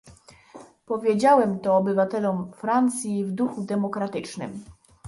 Powiedziałem 0.85 1.59
to 1.59 1.77
obywatelom 1.77 2.51
Francji 2.53 3.25
w 3.25 3.31
duchu 3.31 3.61
demokratycznym 3.65 4.59